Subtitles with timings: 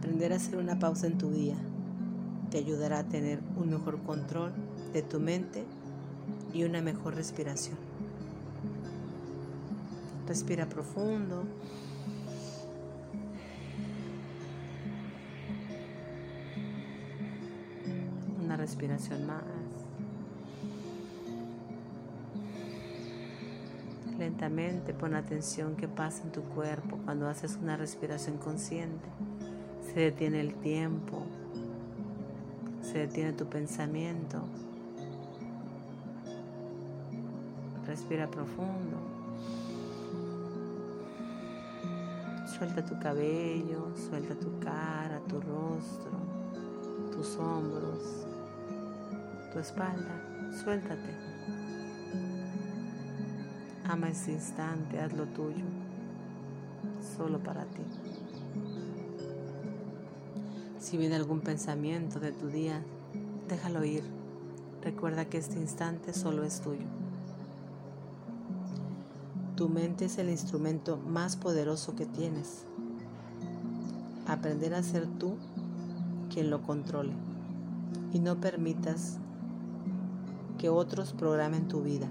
[0.00, 1.56] Aprender a hacer una pausa en tu día
[2.50, 4.50] te ayudará a tener un mejor control
[4.94, 5.66] de tu mente
[6.54, 7.76] y una mejor respiración.
[10.26, 11.44] Respira profundo.
[18.42, 19.42] Una respiración más.
[24.18, 29.06] Lentamente pon atención que pasa en tu cuerpo cuando haces una respiración consciente.
[29.92, 31.26] Se detiene el tiempo,
[32.80, 34.40] se detiene tu pensamiento.
[37.88, 38.98] Respira profundo.
[42.56, 46.12] Suelta tu cabello, suelta tu cara, tu rostro,
[47.10, 48.28] tus hombros,
[49.52, 50.52] tu espalda.
[50.62, 51.16] Suéltate.
[53.88, 55.64] Ama ese instante, haz lo tuyo,
[57.16, 57.99] solo para ti.
[60.90, 62.82] Si viene algún pensamiento de tu día,
[63.48, 64.02] déjalo ir.
[64.82, 66.84] Recuerda que este instante solo es tuyo.
[69.54, 72.64] Tu mente es el instrumento más poderoso que tienes.
[74.26, 75.36] Aprender a ser tú
[76.28, 77.12] quien lo controle
[78.12, 79.18] y no permitas
[80.58, 82.08] que otros programen tu vida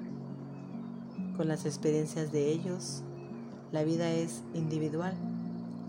[1.36, 3.04] con las experiencias de ellos.
[3.74, 5.16] La vida es individual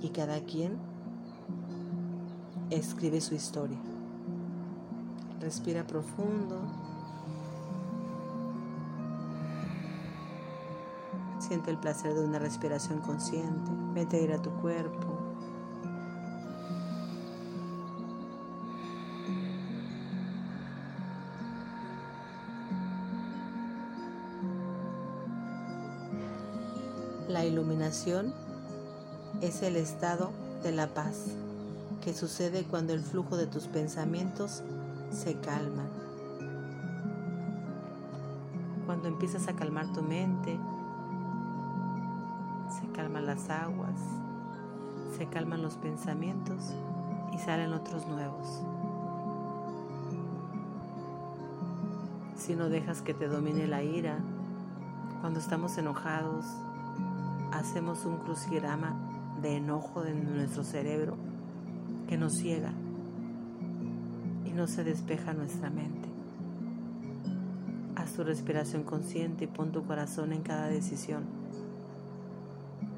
[0.02, 0.89] y cada quien
[2.70, 3.78] escribe su historia.
[5.40, 6.60] Respira profundo.
[11.38, 13.70] Siente el placer de una respiración consciente.
[13.94, 15.18] Vete a ir a tu cuerpo.
[27.28, 28.34] La iluminación
[29.40, 30.30] es el estado
[30.62, 31.26] de la paz
[32.00, 34.62] que sucede cuando el flujo de tus pensamientos
[35.10, 35.84] se calma.
[38.86, 40.58] Cuando empiezas a calmar tu mente,
[42.70, 44.00] se calman las aguas,
[45.18, 46.72] se calman los pensamientos
[47.34, 48.62] y salen otros nuevos.
[52.36, 54.18] Si no dejas que te domine la ira,
[55.20, 56.46] cuando estamos enojados,
[57.52, 58.96] hacemos un crucigrama
[59.42, 61.29] de enojo en nuestro cerebro
[62.10, 62.72] que nos ciega
[64.44, 66.08] y no se despeja nuestra mente.
[67.94, 71.22] Haz tu respiración consciente y pon tu corazón en cada decisión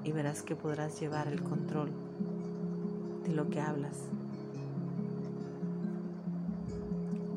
[0.02, 1.90] y verás que podrás llevar el control
[3.26, 3.98] de lo que hablas.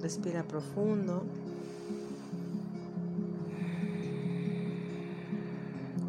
[0.01, 1.25] Respira profundo.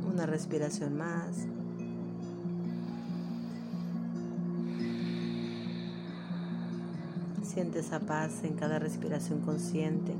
[0.08, 1.46] una respiración más.
[7.56, 10.12] Siente esa paz en cada respiración consciente.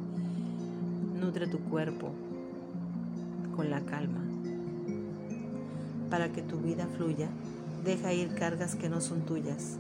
[1.21, 2.13] Nutre tu cuerpo
[3.55, 4.23] con la calma.
[6.09, 7.29] Para que tu vida fluya,
[7.85, 9.77] deja ir cargas que no son tuyas.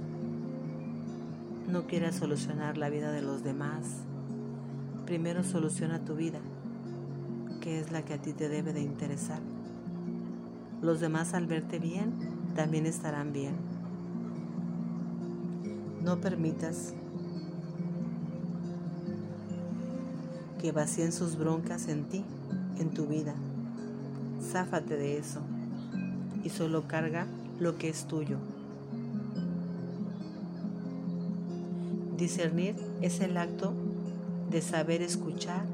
[1.66, 3.87] No quieras solucionar la vida de los demás.
[5.06, 6.41] Primero soluciona tu vida,
[7.62, 9.41] que es la que a ti te debe de interesar.
[10.83, 12.12] Los demás al verte bien
[12.55, 13.55] también estarán bien.
[16.05, 16.93] No permitas
[20.61, 22.25] que vacíen sus broncas en ti,
[22.78, 23.34] en tu vida.
[24.41, 25.41] Záfate de eso
[26.44, 27.27] y solo carga
[27.59, 28.39] lo que es tuyo.
[32.16, 33.75] Discernir es el acto
[34.50, 35.65] de saber escuchar,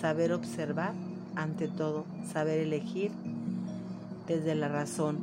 [0.00, 0.94] saber observar,
[1.36, 3.12] ante todo, saber elegir
[4.26, 5.18] desde la razón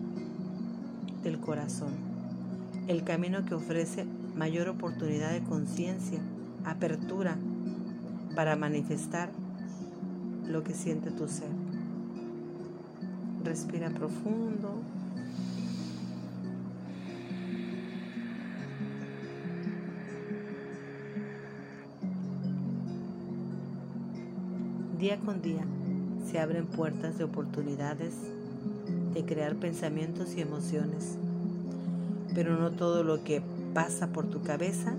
[1.24, 1.94] del corazón.
[2.88, 4.06] El camino que ofrece
[4.36, 6.20] mayor oportunidad de conciencia,
[6.64, 7.38] apertura
[8.36, 9.30] para manifestar
[10.48, 11.50] lo que siente tu ser.
[13.44, 14.82] Respira profundo.
[25.00, 25.64] Día con día
[26.30, 28.14] se abren puertas de oportunidades
[29.14, 31.18] de crear pensamientos y emociones.
[32.34, 33.42] Pero no todo lo que
[33.74, 34.94] pasa por tu cabeza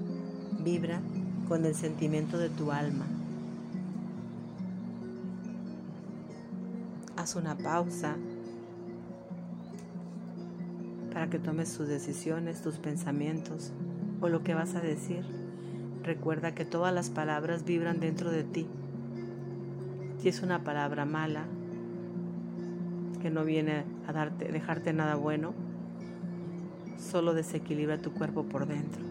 [0.64, 1.00] vibra
[1.48, 3.06] con el sentimiento de tu alma.
[7.16, 8.16] Haz una pausa
[11.12, 13.72] para que tomes tus decisiones, tus pensamientos
[14.20, 15.24] o lo que vas a decir.
[16.02, 18.66] Recuerda que todas las palabras vibran dentro de ti.
[20.18, 21.46] Si es una palabra mala,
[23.22, 25.54] que no viene a darte, dejarte nada bueno,
[26.98, 29.02] solo desequilibra tu cuerpo por dentro.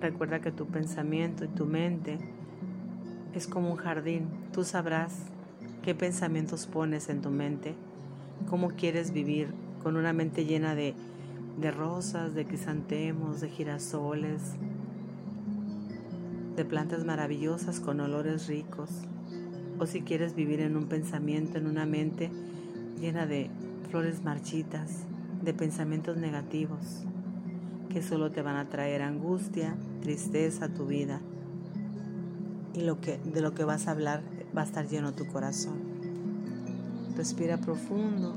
[0.00, 2.18] Recuerda que tu pensamiento y tu mente
[3.34, 4.28] es como un jardín.
[4.52, 5.14] Tú sabrás
[5.82, 7.74] qué pensamientos pones en tu mente,
[8.48, 9.48] cómo quieres vivir
[9.82, 10.94] con una mente llena de,
[11.60, 14.40] de rosas, de crisantemos, de girasoles,
[16.56, 18.90] de plantas maravillosas con olores ricos.
[19.78, 22.30] O si quieres vivir en un pensamiento, en una mente
[23.00, 23.50] llena de
[23.90, 25.04] flores marchitas,
[25.42, 27.04] de pensamientos negativos,
[27.90, 31.20] que solo te van a traer angustia, tristeza a tu vida.
[32.74, 34.22] Y lo que, de lo que vas a hablar
[34.56, 35.78] va a estar lleno tu corazón.
[37.16, 38.34] Respira profundo.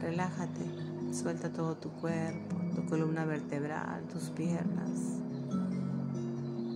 [0.00, 0.64] Relájate,
[1.12, 5.18] suelta todo tu cuerpo, tu columna vertebral, tus piernas.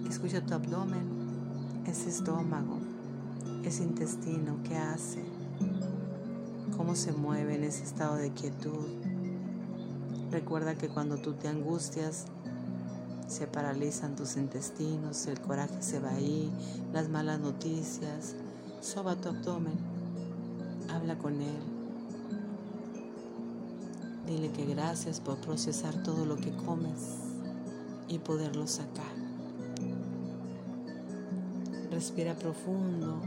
[0.06, 2.78] Escucha tu abdomen, ese estómago,
[3.64, 5.24] ese intestino, qué hace,
[6.76, 9.11] cómo se mueve en ese estado de quietud.
[10.32, 12.24] Recuerda que cuando tú te angustias,
[13.28, 16.50] se paralizan tus intestinos, el coraje se va ahí,
[16.90, 18.34] las malas noticias.
[18.80, 19.74] Soba tu abdomen,
[20.88, 21.62] habla con él.
[24.26, 27.18] Dile que gracias por procesar todo lo que comes
[28.08, 29.12] y poderlo sacar.
[31.90, 33.20] Respira profundo.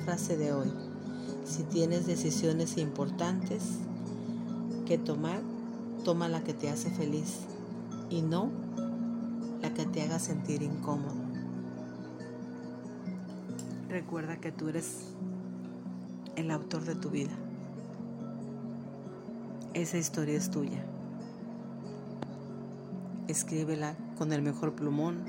[0.00, 0.72] Frase de hoy.
[1.44, 3.62] Si tienes decisiones importantes
[4.86, 5.40] que tomar,
[6.04, 7.40] toma la que te hace feliz
[8.08, 8.50] y no
[9.62, 11.20] la que te haga sentir incómodo.
[13.88, 15.12] Recuerda que tú eres
[16.36, 17.32] el autor de tu vida.
[19.74, 20.84] Esa historia es tuya.
[23.28, 25.22] Escríbela con el mejor plumón,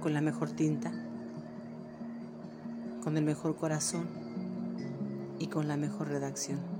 [0.00, 0.92] con la mejor tinta,
[3.06, 4.08] con el mejor corazón
[5.38, 6.75] y con la mejor redacción.